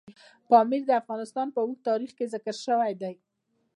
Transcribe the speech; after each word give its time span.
پامیر 0.49 0.81
د 0.87 0.91
افغانستان 1.01 1.47
په 1.55 1.59
اوږده 1.63 1.85
تاریخ 1.89 2.11
کې 2.17 2.31
ذکر 2.33 2.55
شوی 2.65 2.93
دی. 3.01 3.13